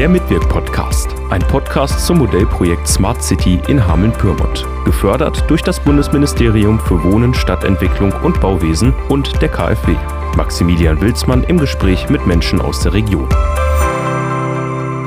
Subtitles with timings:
[0.00, 4.66] Der Mitwirk-Podcast, ein Podcast zum Modellprojekt Smart City in Hameln-Pyrmont.
[4.86, 9.94] Gefördert durch das Bundesministerium für Wohnen, Stadtentwicklung und Bauwesen und der KfW.
[10.38, 13.28] Maximilian Wilsmann im Gespräch mit Menschen aus der Region.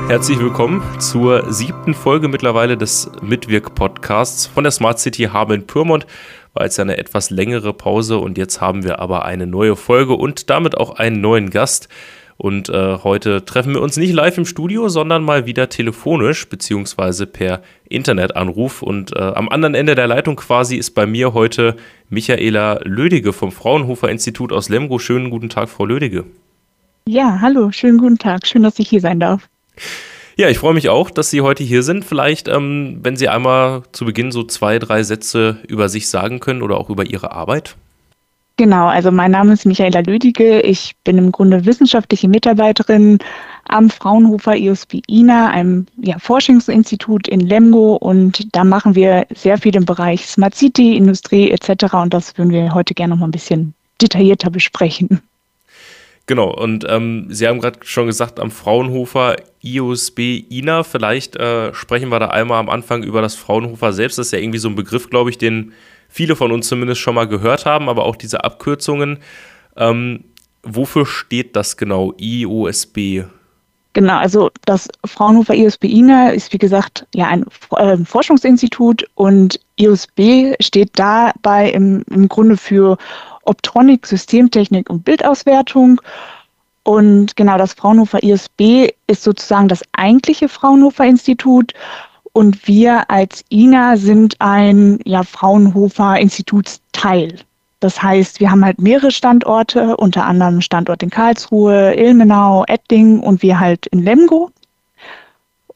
[0.06, 6.06] Herzlich willkommen zur siebten Folge mittlerweile des Mitwirk-Podcasts von der Smart City Hameln-Pyrmont.
[6.52, 10.50] War jetzt eine etwas längere Pause und jetzt haben wir aber eine neue Folge und
[10.50, 11.88] damit auch einen neuen Gast.
[12.36, 17.26] Und äh, heute treffen wir uns nicht live im Studio, sondern mal wieder telefonisch beziehungsweise
[17.26, 18.82] per Internetanruf.
[18.82, 21.76] Und äh, am anderen Ende der Leitung quasi ist bei mir heute
[22.08, 24.98] Michaela Lödige vom Fraunhofer Institut aus Lemgo.
[24.98, 26.24] Schönen guten Tag, Frau Lödige.
[27.06, 28.46] Ja, hallo, schönen guten Tag.
[28.46, 29.48] Schön, dass ich hier sein darf.
[30.36, 32.04] Ja, ich freue mich auch, dass Sie heute hier sind.
[32.04, 36.62] Vielleicht, ähm, wenn Sie einmal zu Beginn so zwei, drei Sätze über sich sagen können
[36.62, 37.76] oder auch über Ihre Arbeit.
[38.56, 40.60] Genau, also mein Name ist Michaela Lüdige.
[40.60, 43.18] Ich bin im Grunde wissenschaftliche Mitarbeiterin
[43.64, 47.96] am Fraunhofer IOSP INA, einem ja, Forschungsinstitut in Lemgo.
[47.96, 51.94] Und da machen wir sehr viel im Bereich Smart City, Industrie etc.
[51.94, 55.20] Und das würden wir heute gerne noch mal ein bisschen detaillierter besprechen.
[56.26, 62.08] Genau, und ähm, Sie haben gerade schon gesagt, am Fraunhofer IOSB INA, vielleicht äh, sprechen
[62.08, 64.16] wir da einmal am Anfang über das Fraunhofer selbst.
[64.16, 65.72] Das ist ja irgendwie so ein Begriff, glaube ich, den
[66.14, 69.18] viele von uns zumindest schon mal gehört haben, aber auch diese Abkürzungen.
[69.76, 70.22] Ähm,
[70.62, 73.24] wofür steht das genau, IOSB?
[73.94, 77.44] Genau, also das Fraunhofer IOSB INA ist wie gesagt ja ein
[77.76, 82.96] äh, Forschungsinstitut und IOSB steht dabei im, im Grunde für
[83.42, 86.00] Optronik, Systemtechnik und Bildauswertung.
[86.84, 91.72] Und genau das Fraunhofer ISB ist sozusagen das eigentliche Fraunhofer Institut
[92.34, 97.38] und wir als INA sind ein ja, Fraunhofer Institutsteil.
[97.78, 103.40] Das heißt, wir haben halt mehrere Standorte, unter anderem Standort in Karlsruhe, Ilmenau, Ettling und
[103.42, 104.50] wir halt in Lemgo.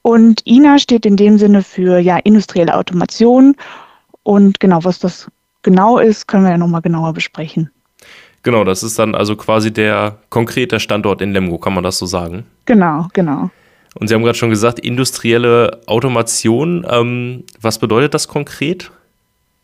[0.02, 3.54] Und INA steht in dem Sinne für ja, industrielle Automation.
[4.24, 5.30] Und genau, was das
[5.62, 7.70] genau ist, können wir ja nochmal genauer besprechen.
[8.42, 12.06] Genau, das ist dann also quasi der konkrete Standort in Lemgo, kann man das so
[12.06, 12.46] sagen?
[12.64, 13.50] Genau, genau.
[13.94, 16.86] Und Sie haben gerade schon gesagt, industrielle Automation.
[16.88, 18.90] Ähm, was bedeutet das konkret?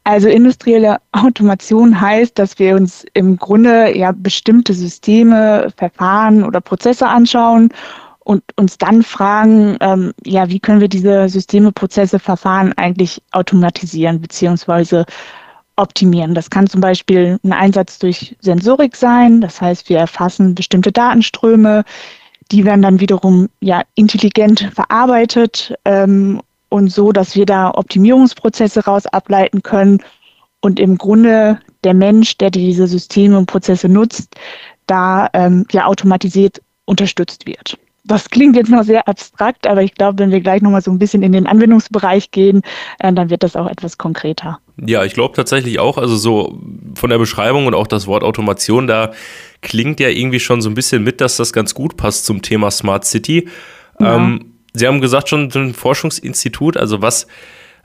[0.05, 7.07] Also industrielle Automation heißt, dass wir uns im Grunde ja bestimmte Systeme, Verfahren oder Prozesse
[7.07, 7.71] anschauen
[8.21, 14.21] und uns dann fragen, ähm, ja, wie können wir diese Systeme, Prozesse, Verfahren eigentlich automatisieren
[14.21, 15.07] beziehungsweise
[15.77, 16.35] optimieren.
[16.35, 19.41] Das kann zum Beispiel ein Einsatz durch Sensorik sein.
[19.41, 21.85] Das heißt, wir erfassen bestimmte Datenströme,
[22.51, 29.07] die werden dann wiederum ja intelligent verarbeitet ähm, und so, dass wir da Optimierungsprozesse raus
[29.07, 30.03] ableiten können
[30.61, 34.35] und im Grunde der Mensch, der diese Systeme und Prozesse nutzt,
[34.87, 37.79] da ähm, ja automatisiert unterstützt wird.
[38.07, 40.99] Das klingt jetzt noch sehr abstrakt, aber ich glaube, wenn wir gleich nochmal so ein
[40.99, 42.63] bisschen in den Anwendungsbereich gehen,
[42.99, 44.59] äh, dann wird das auch etwas konkreter.
[44.77, 46.61] Ja, ich glaube tatsächlich auch, also so
[46.95, 49.13] von der Beschreibung und auch das Wort Automation, da
[49.63, 52.71] klingt ja irgendwie schon so ein bisschen mit, dass das ganz gut passt zum Thema
[52.71, 53.49] Smart City.
[53.99, 54.17] Ja.
[54.17, 57.29] Ähm, Sie haben gesagt schon ein Forschungsinstitut, also was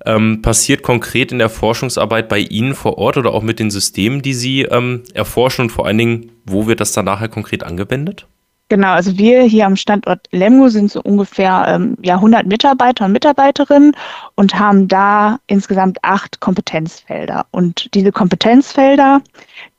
[0.06, 4.22] ähm, passiert konkret in der Forschungsarbeit bei Ihnen vor Ort oder auch mit den Systemen,
[4.22, 8.28] die Sie ähm, erforschen und vor allen Dingen, wo wird das dann nachher konkret angewendet?
[8.70, 13.14] Genau, also wir hier am Standort Lemgo sind so ungefähr ähm, ja, 100 Mitarbeiter und
[13.14, 13.96] Mitarbeiterinnen
[14.36, 17.48] und haben da insgesamt acht Kompetenzfelder.
[17.50, 19.22] Und diese Kompetenzfelder,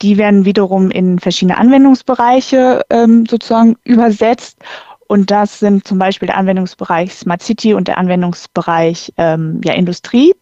[0.02, 4.58] die werden wiederum in verschiedene Anwendungsbereiche ähm, sozusagen übersetzt.
[5.06, 10.34] Und das sind zum Beispiel der Anwendungsbereich Smart City und der Anwendungsbereich ähm, ja, Industrie.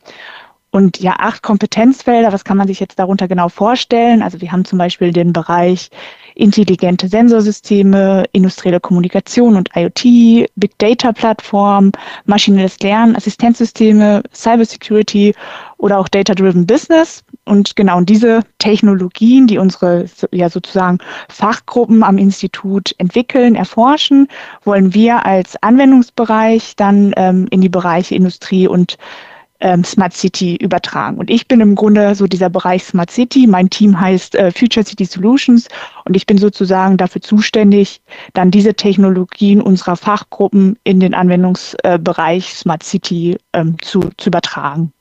[0.70, 4.22] Und ja, acht Kompetenzfelder, was kann man sich jetzt darunter genau vorstellen?
[4.22, 5.88] Also wir haben zum Beispiel den Bereich
[6.34, 11.90] intelligente Sensorsysteme, industrielle Kommunikation und IoT, Big Data Plattform,
[12.26, 15.34] maschinelles Lernen, Assistenzsysteme, Cybersecurity
[15.78, 17.24] oder auch Data-Driven Business.
[17.44, 20.98] Und genau diese Technologien, die unsere ja sozusagen
[21.28, 24.28] Fachgruppen am Institut entwickeln, erforschen,
[24.64, 28.98] wollen wir als Anwendungsbereich dann ähm, in die Bereiche Industrie und
[29.60, 31.18] ähm, Smart City übertragen.
[31.18, 33.46] Und ich bin im Grunde so dieser Bereich Smart City.
[33.46, 35.68] Mein Team heißt äh, Future City Solutions
[36.04, 38.00] und ich bin sozusagen dafür zuständig,
[38.34, 44.92] dann diese Technologien unserer Fachgruppen in den Anwendungsbereich Smart City ähm, zu, zu übertragen.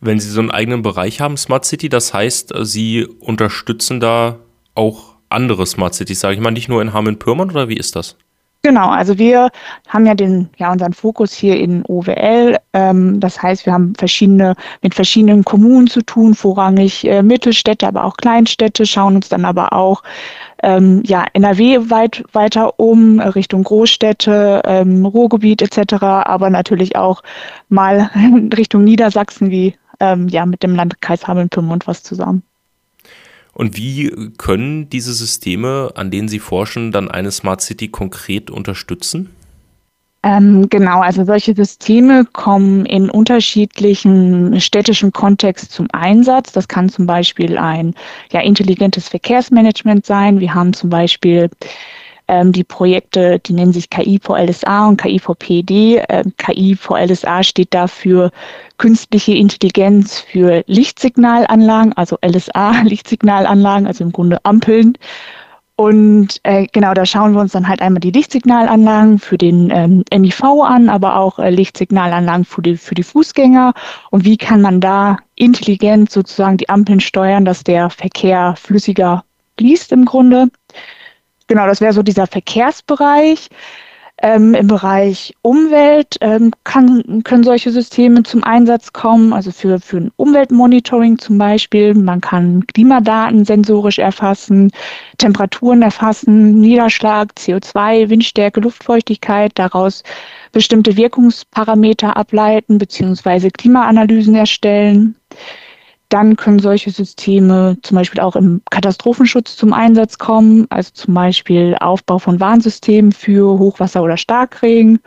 [0.00, 4.38] Wenn Sie so einen eigenen Bereich haben, Smart City, das heißt, äh, Sie unterstützen da
[4.74, 8.16] auch andere Smart Cities, sage ich mal, nicht nur in Hameln-Pyrmont oder wie ist das?
[8.64, 9.50] Genau, also wir
[9.88, 12.58] haben ja den, ja, unseren Fokus hier in OWL.
[12.72, 18.04] Ähm, das heißt, wir haben verschiedene, mit verschiedenen Kommunen zu tun, vorrangig äh, Mittelstädte, aber
[18.04, 20.04] auch Kleinstädte, schauen uns dann aber auch
[20.62, 27.22] ähm, ja, NRW weit weiter um, Richtung Großstädte, ähm, Ruhrgebiet etc., aber natürlich auch
[27.68, 28.10] mal
[28.56, 32.44] Richtung Niedersachsen wie ähm, ja, mit dem Landkreis Hameln-Pyrmont was zusammen.
[33.52, 39.30] Und wie können diese Systeme, an denen Sie forschen, dann eine Smart City konkret unterstützen?
[40.24, 46.52] Ähm, genau, also solche Systeme kommen in unterschiedlichen städtischen Kontext zum Einsatz.
[46.52, 47.94] Das kann zum Beispiel ein
[48.30, 50.38] ja, intelligentes Verkehrsmanagement sein.
[50.38, 51.50] Wir haben zum Beispiel
[52.28, 56.02] ähm, die Projekte, die nennen sich KI vor LSA und KI vor PD.
[56.08, 58.30] Ähm, KI vor LSA steht dafür
[58.78, 64.96] künstliche Intelligenz für Lichtsignalanlagen, also LSA, Lichtsignalanlagen, also im Grunde Ampeln.
[65.76, 70.04] Und äh, genau, da schauen wir uns dann halt einmal die Lichtsignalanlagen für den ähm,
[70.16, 73.72] MIV an, aber auch äh, Lichtsignalanlagen für die, für die Fußgänger.
[74.10, 79.24] Und wie kann man da intelligent sozusagen die Ampeln steuern, dass der Verkehr flüssiger
[79.58, 80.48] fließt im Grunde.
[81.52, 83.50] Genau, das wäre so dieser Verkehrsbereich.
[84.22, 89.98] Ähm, Im Bereich Umwelt ähm, kann, können solche Systeme zum Einsatz kommen, also für, für
[89.98, 91.92] ein Umweltmonitoring zum Beispiel.
[91.92, 94.70] Man kann Klimadaten sensorisch erfassen,
[95.18, 100.04] Temperaturen erfassen, Niederschlag, CO2, Windstärke, Luftfeuchtigkeit, daraus
[100.52, 105.16] bestimmte Wirkungsparameter ableiten beziehungsweise Klimaanalysen erstellen.
[106.12, 111.74] Dann können solche Systeme zum Beispiel auch im Katastrophenschutz zum Einsatz kommen, also zum Beispiel
[111.80, 114.98] Aufbau von Warnsystemen für Hochwasser oder Starkregen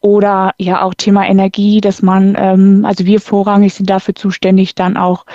[0.00, 4.96] oder ja auch Thema Energie, dass man, ähm, also wir vorrangig sind dafür zuständig, dann
[4.96, 5.26] auch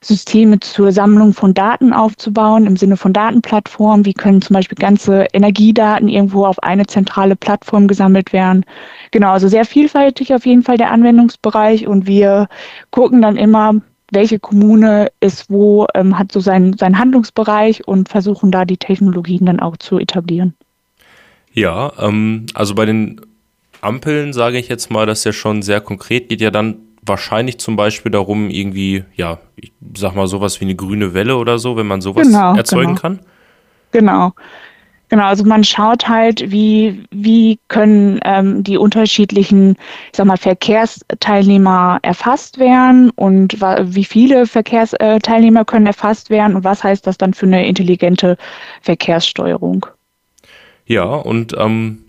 [0.00, 4.06] Systeme zur Sammlung von Daten aufzubauen im Sinne von Datenplattformen.
[4.06, 8.64] Wie können zum Beispiel ganze Energiedaten irgendwo auf eine zentrale Plattform gesammelt werden?
[9.10, 12.46] Genau, also sehr vielfältig auf jeden Fall der Anwendungsbereich und wir
[12.92, 13.80] gucken dann immer,
[14.14, 19.46] welche Kommune ist wo, ähm, hat so seinen, seinen Handlungsbereich und versuchen da die Technologien
[19.46, 20.54] dann auch zu etablieren.
[21.52, 23.20] Ja, ähm, also bei den
[23.80, 26.76] Ampeln sage ich jetzt mal, das ist ja schon sehr konkret, geht ja dann
[27.06, 31.58] wahrscheinlich zum Beispiel darum, irgendwie, ja, ich sag mal sowas wie eine grüne Welle oder
[31.58, 33.00] so, wenn man sowas genau, erzeugen genau.
[33.00, 33.20] kann.
[33.92, 34.32] Genau.
[35.14, 39.76] Genau, also man schaut halt, wie, wie können ähm, die unterschiedlichen,
[40.10, 46.82] ich sag mal, Verkehrsteilnehmer erfasst werden und wie viele Verkehrsteilnehmer können erfasst werden und was
[46.82, 48.36] heißt das dann für eine intelligente
[48.82, 49.86] Verkehrssteuerung.
[50.84, 52.00] Ja, und ähm,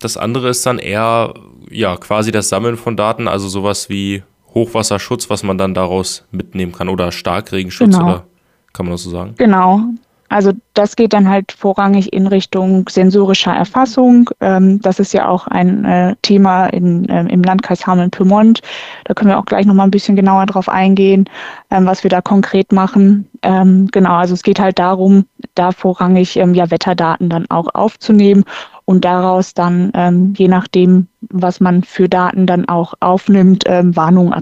[0.00, 1.34] das andere ist dann eher
[1.70, 4.22] ja quasi das Sammeln von Daten, also sowas wie
[4.54, 8.06] Hochwasserschutz, was man dann daraus mitnehmen kann oder Starkregenschutz genau.
[8.06, 8.26] oder
[8.72, 9.34] kann man das so sagen?
[9.36, 9.82] Genau,
[10.28, 14.30] also das geht dann halt vorrangig in Richtung sensorischer Erfassung.
[14.40, 18.60] Ähm, das ist ja auch ein äh, Thema in, ähm, im Landkreis Hameln-Pyrmont.
[19.04, 21.28] Da können wir auch gleich nochmal ein bisschen genauer drauf eingehen,
[21.70, 23.28] ähm, was wir da konkret machen.
[23.42, 28.42] Genau, also es geht halt darum, da vorrangig ja Wetterdaten dann auch aufzunehmen
[28.86, 34.34] und daraus dann, je nachdem, was man für Daten dann auch aufnimmt, Warnungen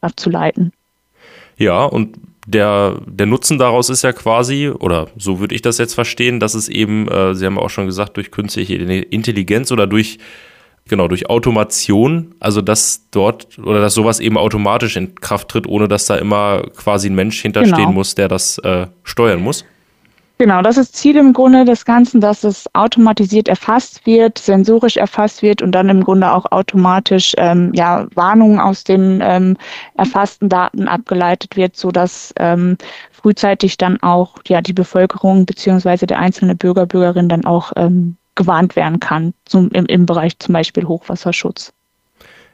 [0.00, 0.72] abzuleiten.
[1.56, 5.94] Ja, und der, der Nutzen daraus ist ja quasi, oder so würde ich das jetzt
[5.94, 10.18] verstehen, dass es eben, äh, Sie haben auch schon gesagt, durch künstliche Intelligenz oder durch,
[10.88, 15.86] genau, durch Automation, also dass dort oder dass sowas eben automatisch in Kraft tritt, ohne
[15.86, 17.92] dass da immer quasi ein Mensch hinterstehen genau.
[17.92, 19.64] muss, der das äh, steuern muss.
[20.42, 25.40] Genau, das ist Ziel im Grunde des Ganzen, dass es automatisiert erfasst wird, sensorisch erfasst
[25.40, 29.56] wird und dann im Grunde auch automatisch ähm, ja, Warnungen aus den ähm,
[29.96, 32.76] erfassten Daten abgeleitet wird, sodass ähm,
[33.12, 38.74] frühzeitig dann auch ja, die Bevölkerung beziehungsweise der einzelne Bürger, Bürgerin dann auch ähm, gewarnt
[38.74, 41.72] werden kann, zum, im, im Bereich zum Beispiel Hochwasserschutz.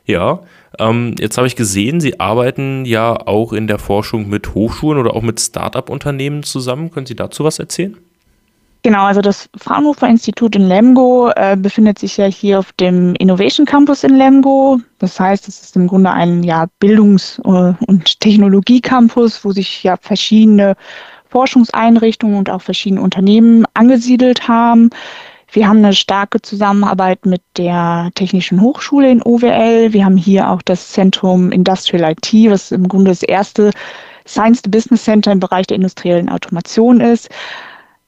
[0.09, 0.41] Ja,
[0.79, 5.15] ähm, jetzt habe ich gesehen, Sie arbeiten ja auch in der Forschung mit Hochschulen oder
[5.15, 6.91] auch mit Start-up-Unternehmen zusammen.
[6.91, 7.95] Können Sie dazu was erzählen?
[8.83, 13.67] Genau, also das Fraunhofer Institut in Lemgo äh, befindet sich ja hier auf dem Innovation
[13.67, 14.81] Campus in Lemgo.
[14.99, 19.99] Das heißt, es ist im Grunde ein ja, Bildungs- äh, und Technologiecampus, wo sich ja
[20.01, 20.75] verschiedene
[21.29, 24.89] Forschungseinrichtungen und auch verschiedene Unternehmen angesiedelt haben.
[25.51, 29.93] Wir haben eine starke Zusammenarbeit mit der Technischen Hochschule in OWL.
[29.93, 33.71] Wir haben hier auch das Zentrum Industrial IT, was im Grunde das erste
[34.27, 37.31] Science Business Center im Bereich der industriellen Automation ist.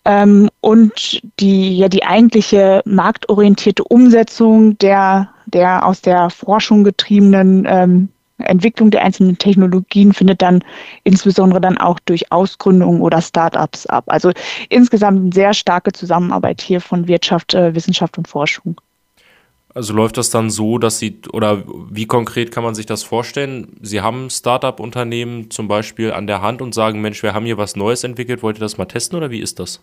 [0.04, 8.08] Ähm, und die, ja, die eigentliche marktorientierte Umsetzung der, der aus der Forschung getriebenen ähm,
[8.42, 10.62] Entwicklung der einzelnen Technologien findet dann
[11.04, 14.04] insbesondere dann auch durch Ausgründungen oder Startups ab.
[14.06, 14.32] Also
[14.68, 18.80] insgesamt eine sehr starke Zusammenarbeit hier von Wirtschaft, äh, Wissenschaft und Forschung.
[19.72, 23.76] Also läuft das dann so, dass Sie, oder wie konkret kann man sich das vorstellen?
[23.80, 27.76] Sie haben Startup-Unternehmen zum Beispiel an der Hand und sagen, Mensch, wir haben hier was
[27.76, 29.80] Neues entwickelt, wollt ihr das mal testen oder wie ist das?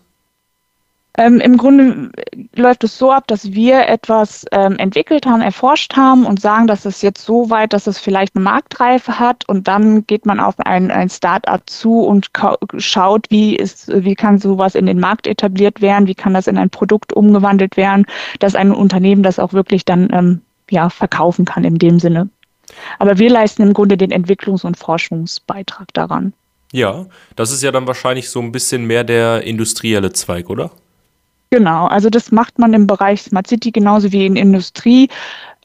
[1.18, 2.12] Ähm, Im Grunde
[2.54, 6.84] läuft es so ab, dass wir etwas ähm, entwickelt haben, erforscht haben und sagen, dass
[6.84, 10.54] es jetzt so weit, dass es vielleicht eine Marktreife hat und dann geht man auf
[10.60, 12.30] ein, ein Start-up zu und
[12.76, 16.56] schaut, wie, ist, wie kann sowas in den Markt etabliert werden, wie kann das in
[16.56, 18.06] ein Produkt umgewandelt werden,
[18.38, 22.28] dass ein Unternehmen das auch wirklich dann ähm, ja, verkaufen kann in dem Sinne.
[23.00, 26.32] Aber wir leisten im Grunde den Entwicklungs- und Forschungsbeitrag daran.
[26.70, 30.70] Ja, das ist ja dann wahrscheinlich so ein bisschen mehr der industrielle Zweig, oder?
[31.50, 35.08] Genau, also das macht man im Bereich Smart City genauso wie in Industrie.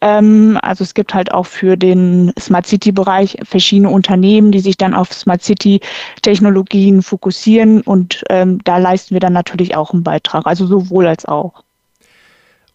[0.03, 4.93] Ähm, also es gibt halt auch für den Smart City-Bereich verschiedene Unternehmen, die sich dann
[4.93, 10.65] auf Smart City-Technologien fokussieren und ähm, da leisten wir dann natürlich auch einen Beitrag, also
[10.67, 11.63] sowohl als auch.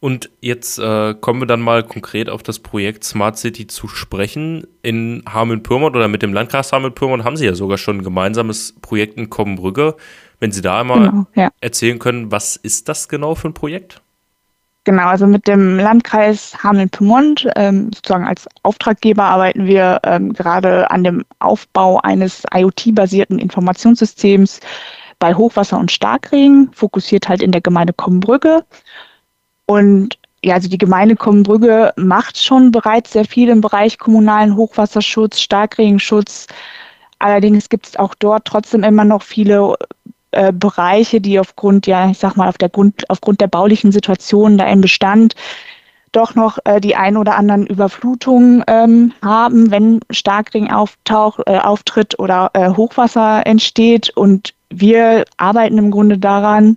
[0.00, 4.66] Und jetzt äh, kommen wir dann mal konkret auf das Projekt Smart City zu sprechen.
[4.82, 9.18] In Hameln-Pyrmont oder mit dem Landkreis Hameln-Pyrmont haben Sie ja sogar schon ein gemeinsames Projekt
[9.18, 9.96] in Kommenbrügge.
[10.40, 11.50] Wenn Sie da einmal genau, ja.
[11.60, 14.02] erzählen können, was ist das genau für ein Projekt?
[14.88, 21.04] Genau, also mit dem Landkreis Hameln-Pyrmont, ähm, sozusagen als Auftraggeber, arbeiten wir ähm, gerade an
[21.04, 24.60] dem Aufbau eines IoT-basierten Informationssystems
[25.18, 28.64] bei Hochwasser und Starkregen, fokussiert halt in der Gemeinde Kommenbrügge.
[29.66, 35.40] Und ja, also die Gemeinde Kommenbrügge macht schon bereits sehr viel im Bereich kommunalen Hochwasserschutz,
[35.40, 36.46] Starkregenschutz.
[37.18, 39.74] Allerdings gibt es auch dort trotzdem immer noch viele
[40.32, 44.58] äh, Bereiche, die aufgrund, ja, ich sag mal, auf der Grund, aufgrund der baulichen Situation
[44.58, 45.34] da im Bestand
[46.12, 52.18] doch noch äh, die ein oder anderen Überflutungen ähm, haben, wenn Starkregen auftaucht, äh, auftritt
[52.18, 54.10] oder äh, Hochwasser entsteht.
[54.10, 56.76] Und wir arbeiten im Grunde daran,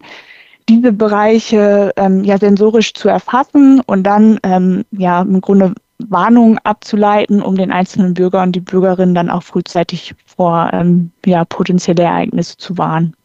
[0.69, 5.73] diese Bereiche ähm, ja sensorisch zu erfassen und dann ähm, ja im Grunde
[6.09, 11.45] Warnungen abzuleiten, um den einzelnen Bürger und die Bürgerinnen dann auch frühzeitig vor ähm, ja,
[11.45, 13.15] potenzielle Ereignisse zu warnen.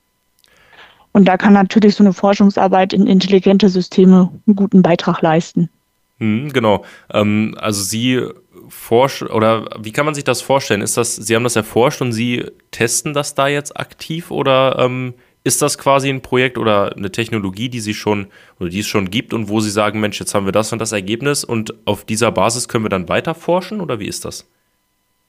[1.16, 5.70] Und da kann natürlich so eine Forschungsarbeit in intelligente Systeme einen guten Beitrag leisten.
[6.18, 6.84] Hm, genau.
[7.10, 8.22] Ähm, also Sie
[8.68, 10.82] forschen oder wie kann man sich das vorstellen?
[10.82, 15.14] Ist das, Sie haben das erforscht und Sie testen das da jetzt aktiv oder ähm,
[15.42, 18.26] ist das quasi ein Projekt oder eine Technologie, die Sie schon
[18.60, 20.80] oder die es schon gibt und wo Sie sagen, Mensch, jetzt haben wir das und
[20.80, 24.46] das Ergebnis und auf dieser Basis können wir dann weiter forschen oder wie ist das?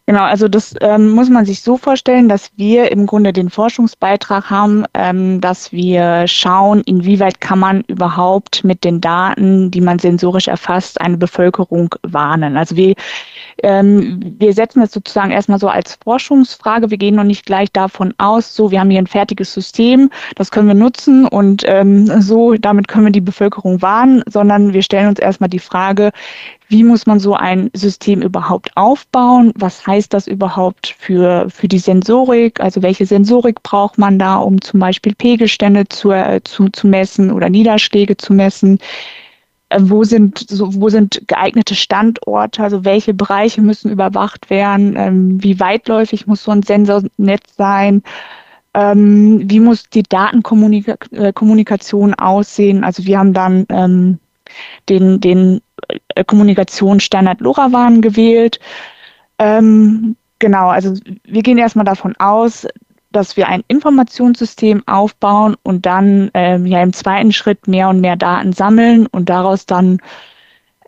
[0.10, 4.50] Genau, also das ähm, muss man sich so vorstellen, dass wir im Grunde den Forschungsbeitrag
[4.50, 10.48] haben, ähm, dass wir schauen, inwieweit kann man überhaupt mit den Daten, die man sensorisch
[10.48, 12.56] erfasst, eine Bevölkerung warnen.
[12.56, 12.96] Also wir,
[13.64, 16.92] ähm, wir setzen das sozusagen erstmal so als Forschungsfrage.
[16.92, 20.52] Wir gehen noch nicht gleich davon aus, so wir haben hier ein fertiges System, das
[20.52, 25.08] können wir nutzen und ähm, so damit können wir die Bevölkerung warnen, sondern wir stellen
[25.08, 26.12] uns erstmal die Frage,
[26.70, 29.54] wie muss man so ein System überhaupt aufbauen?
[29.56, 32.60] Was heißt das überhaupt für, für die Sensorik?
[32.60, 37.32] Also welche Sensorik braucht man da, um zum Beispiel Pegelstände zu, äh, zu, zu messen
[37.32, 38.80] oder Niederschläge zu messen?
[39.70, 42.64] Äh, wo sind, so, wo sind geeignete Standorte?
[42.64, 44.96] Also welche Bereiche müssen überwacht werden?
[44.98, 48.04] Ähm, wie weitläufig muss so ein Sensornetz sein?
[48.74, 52.84] Ähm, wie muss die Datenkommunikation äh, aussehen?
[52.84, 54.20] Also wir haben dann ähm,
[54.90, 55.62] den, den
[56.16, 58.60] äh, Kommunikationsstandard LoRaWAN gewählt.
[59.40, 60.94] Ähm, genau, also
[61.24, 62.68] wir gehen erstmal davon aus,
[63.18, 68.16] dass wir ein Informationssystem aufbauen und dann ähm, ja im zweiten Schritt mehr und mehr
[68.16, 70.00] Daten sammeln und daraus dann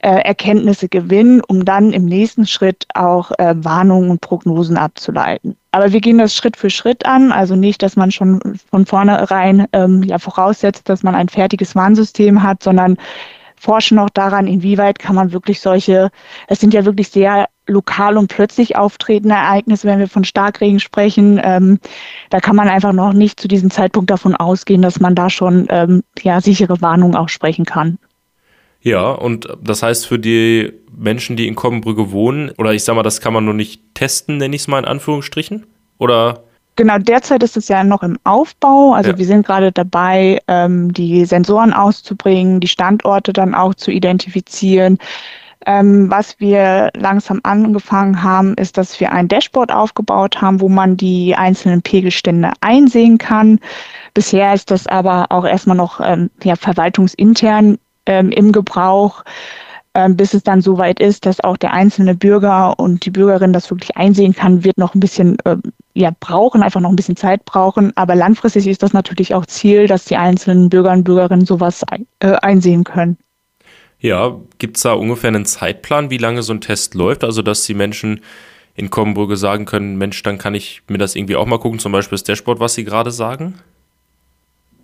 [0.04, 5.58] äh, Erkenntnisse gewinnen, um dann im nächsten Schritt auch äh, Warnungen und Prognosen abzuleiten.
[5.72, 9.66] Aber wir gehen das Schritt für Schritt an, also nicht, dass man schon von vornherein
[9.74, 12.98] ähm, ja voraussetzt, dass man ein fertiges Warnsystem hat, sondern
[13.60, 16.10] forschen auch daran, inwieweit kann man wirklich solche,
[16.48, 21.40] es sind ja wirklich sehr lokal und plötzlich auftretende Ereignisse, wenn wir von Starkregen sprechen.
[21.44, 21.80] Ähm,
[22.30, 25.68] da kann man einfach noch nicht zu diesem Zeitpunkt davon ausgehen, dass man da schon
[25.70, 28.00] ähm, ja, sichere Warnungen aussprechen kann.
[28.82, 33.04] Ja, und das heißt für die Menschen, die in Kommenbrügge wohnen, oder ich sag mal,
[33.04, 35.66] das kann man nur nicht testen, nenne ich es mal in Anführungsstrichen?
[35.98, 36.44] Oder
[36.80, 38.94] Genau, derzeit ist es ja noch im Aufbau.
[38.94, 39.18] Also ja.
[39.18, 44.98] wir sind gerade dabei, ähm, die Sensoren auszubringen, die Standorte dann auch zu identifizieren.
[45.66, 50.96] Ähm, was wir langsam angefangen haben, ist, dass wir ein Dashboard aufgebaut haben, wo man
[50.96, 53.60] die einzelnen Pegelstände einsehen kann.
[54.14, 59.26] Bisher ist das aber auch erstmal noch ähm, ja, verwaltungsintern ähm, im Gebrauch.
[59.96, 63.54] Ähm, bis es dann so weit ist, dass auch der einzelne Bürger und die Bürgerin
[63.54, 65.58] das wirklich einsehen kann, wird noch ein bisschen äh,
[65.96, 67.92] ja, brauchen, einfach noch ein bisschen Zeit brauchen.
[67.98, 71.84] Aber langfristig ist das natürlich auch Ziel, dass die einzelnen Bürger und Bürgerinnen sowas
[72.20, 73.18] äh, einsehen können.
[74.00, 77.24] Ja, gibt es da ungefähr einen Zeitplan, wie lange so ein Test läuft?
[77.24, 78.22] Also, dass die Menschen
[78.76, 81.92] in Komburge sagen können, Mensch, dann kann ich mir das irgendwie auch mal gucken, zum
[81.92, 83.56] Beispiel das Dashboard, was Sie gerade sagen?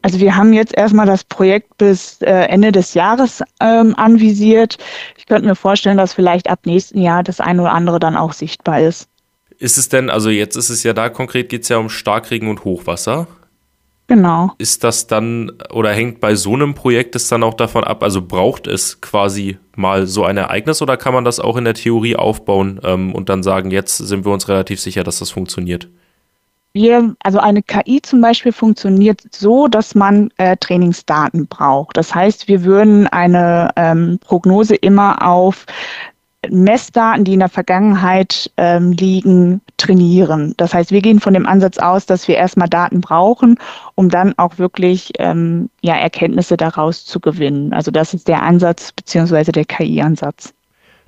[0.05, 4.77] Also wir haben jetzt erstmal das Projekt bis äh, Ende des Jahres ähm, anvisiert.
[5.17, 8.31] Ich könnte mir vorstellen, dass vielleicht ab nächsten Jahr das eine oder andere dann auch
[8.31, 9.09] sichtbar ist.
[9.57, 12.49] Ist es denn, also jetzt ist es ja da konkret, geht es ja um Starkregen
[12.49, 13.25] und Hochwasser.
[14.05, 14.51] Genau.
[14.59, 18.21] Ist das dann oder hängt bei so einem Projekt es dann auch davon ab, also
[18.21, 22.15] braucht es quasi mal so ein Ereignis oder kann man das auch in der Theorie
[22.15, 25.89] aufbauen ähm, und dann sagen, jetzt sind wir uns relativ sicher, dass das funktioniert?
[26.75, 31.95] Wir, also eine KI zum Beispiel funktioniert so, dass man äh, Trainingsdaten braucht.
[31.95, 35.65] Das heißt, wir würden eine ähm, Prognose immer auf
[36.49, 40.53] Messdaten, die in der Vergangenheit ähm, liegen, trainieren.
[40.57, 43.57] Das heißt, wir gehen von dem Ansatz aus, dass wir erstmal Daten brauchen,
[43.95, 47.71] um dann auch wirklich ähm, ja, Erkenntnisse daraus zu gewinnen.
[47.71, 50.54] Also das ist der Ansatz beziehungsweise der KI-Ansatz.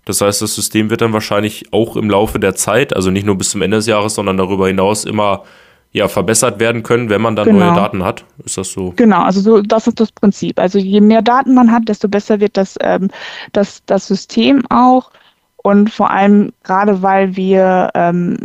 [0.07, 3.37] Das heißt, das System wird dann wahrscheinlich auch im Laufe der Zeit, also nicht nur
[3.37, 5.43] bis zum Ende des Jahres, sondern darüber hinaus immer
[5.91, 7.65] ja, verbessert werden können, wenn man dann genau.
[7.65, 8.23] neue Daten hat.
[8.45, 8.93] Ist das so?
[8.95, 10.59] Genau, also so, das ist das Prinzip.
[10.59, 13.09] Also je mehr Daten man hat, desto besser wird das, ähm,
[13.51, 15.11] das, das System auch.
[15.57, 18.37] Und vor allem gerade weil wir ähm,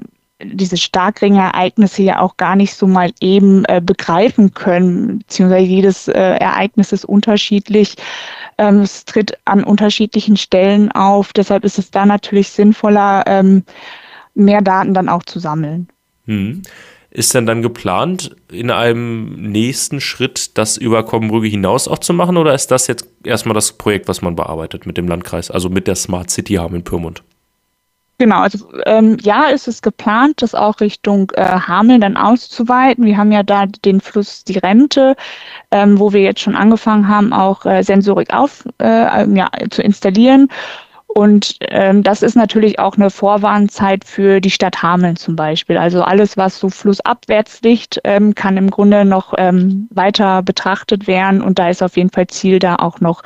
[0.44, 6.12] diese Starkringereignisse ja auch gar nicht so mal eben äh, begreifen können, beziehungsweise jedes äh,
[6.12, 7.96] Ereignis ist unterschiedlich.
[8.58, 11.32] Ähm, es tritt an unterschiedlichen Stellen auf.
[11.32, 13.64] Deshalb ist es da natürlich sinnvoller, ähm,
[14.34, 15.88] mehr Daten dann auch zu sammeln.
[16.26, 16.62] Hm.
[17.10, 22.38] Ist denn dann geplant, in einem nächsten Schritt das über Kommenbrügge hinaus auch zu machen
[22.38, 25.86] oder ist das jetzt erstmal das Projekt, was man bearbeitet mit dem Landkreis, also mit
[25.86, 27.22] der Smart City Haben in Pyrmont?
[28.22, 33.04] Genau, also ähm, ja, ist es geplant, das auch Richtung äh, Hameln dann auszuweiten.
[33.04, 35.16] Wir haben ja da den Fluss die Rente,
[35.72, 40.46] ähm, wo wir jetzt schon angefangen haben, auch äh, Sensorik auf, äh, ja, zu installieren.
[41.08, 45.76] Und ähm, das ist natürlich auch eine Vorwarnzeit für die Stadt Hameln zum Beispiel.
[45.76, 51.42] Also alles, was so flussabwärts liegt, ähm, kann im Grunde noch ähm, weiter betrachtet werden.
[51.42, 53.24] Und da ist auf jeden Fall Ziel, da auch noch,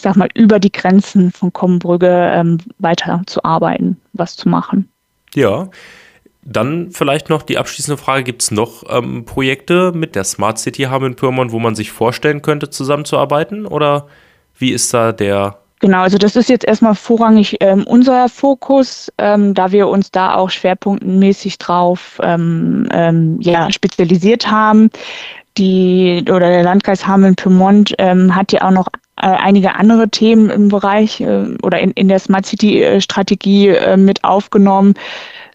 [0.00, 4.88] ich sag mal, über die Grenzen von Kommenbrügge ähm, weiter zu arbeiten, was zu machen.
[5.34, 5.68] Ja.
[6.42, 10.84] Dann vielleicht noch die abschließende Frage: Gibt es noch ähm, Projekte mit der Smart City
[10.84, 13.66] Hameln Pyrmont, wo man sich vorstellen könnte, zusammenzuarbeiten?
[13.66, 14.06] Oder
[14.56, 19.54] wie ist da der Genau, also das ist jetzt erstmal vorrangig ähm, unser Fokus, ähm,
[19.54, 24.90] da wir uns da auch schwerpunktmäßig drauf ähm, ähm, ja, spezialisiert haben.
[25.56, 28.88] Die oder der Landkreis Hameln-Pyrmont ähm, hat ja auch noch
[29.26, 34.94] einige andere Themen im Bereich äh, oder in, in der Smart City-Strategie äh, mit aufgenommen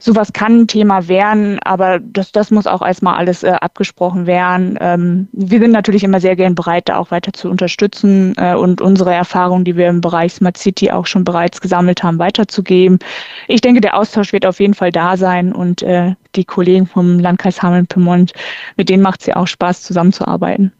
[0.05, 4.77] sowas kann ein Thema werden, aber das, das muss auch erstmal alles äh, abgesprochen werden.
[4.79, 8.81] Ähm, wir sind natürlich immer sehr gern bereit, da auch weiter zu unterstützen äh, und
[8.81, 12.99] unsere Erfahrungen, die wir im Bereich Smart City auch schon bereits gesammelt haben, weiterzugeben.
[13.47, 17.19] Ich denke, der Austausch wird auf jeden Fall da sein und äh, die Kollegen vom
[17.19, 18.33] Landkreis Hameln-Pyrmont,
[18.77, 20.71] mit denen macht es ja auch Spaß, zusammenzuarbeiten.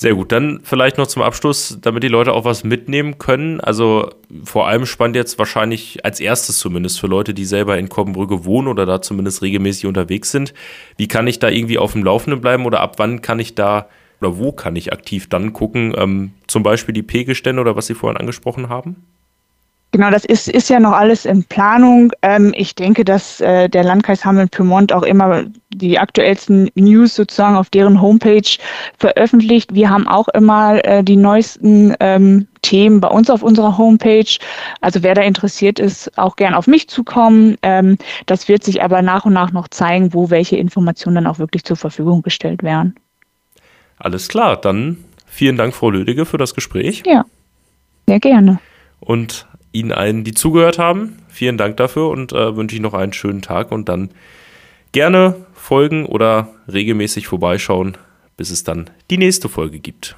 [0.00, 3.60] Sehr gut, dann vielleicht noch zum Abschluss, damit die Leute auch was mitnehmen können.
[3.60, 4.08] Also
[4.44, 8.68] vor allem spannend jetzt wahrscheinlich als erstes zumindest für Leute, die selber in Koppenbrücke wohnen
[8.68, 10.54] oder da zumindest regelmäßig unterwegs sind.
[10.96, 13.90] Wie kann ich da irgendwie auf dem Laufenden bleiben oder ab wann kann ich da
[14.22, 15.92] oder wo kann ich aktiv dann gucken?
[15.94, 18.96] Ähm, zum Beispiel die Pegelstände oder was Sie vorhin angesprochen haben?
[19.92, 22.12] Genau, das ist, ist ja noch alles in Planung.
[22.22, 27.70] Ähm, ich denke, dass äh, der Landkreis Hameln-Pyrmont auch immer die aktuellsten News sozusagen auf
[27.70, 28.48] deren Homepage
[28.98, 29.74] veröffentlicht.
[29.74, 34.38] Wir haben auch immer äh, die neuesten ähm, Themen bei uns auf unserer Homepage.
[34.80, 37.56] Also wer da interessiert ist, auch gern auf mich zukommen.
[37.62, 41.40] Ähm, das wird sich aber nach und nach noch zeigen, wo welche Informationen dann auch
[41.40, 42.94] wirklich zur Verfügung gestellt werden.
[43.98, 47.02] Alles klar, dann vielen Dank, Frau Lödige, für das Gespräch.
[47.06, 47.24] Ja,
[48.06, 48.60] sehr gerne.
[49.00, 51.18] Und Ihnen allen, die zugehört haben.
[51.28, 54.10] Vielen Dank dafür und äh, wünsche ich noch einen schönen Tag und dann
[54.92, 57.96] gerne folgen oder regelmäßig vorbeischauen,
[58.36, 60.16] bis es dann die nächste Folge gibt.